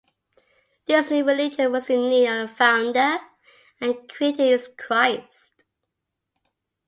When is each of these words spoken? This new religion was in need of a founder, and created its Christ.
This 0.87 1.11
new 1.11 1.23
religion 1.23 1.71
was 1.71 1.87
in 1.87 2.09
need 2.09 2.27
of 2.27 2.49
a 2.49 2.51
founder, 2.51 3.19
and 3.79 4.09
created 4.09 4.51
its 4.51 4.67
Christ. 4.75 5.61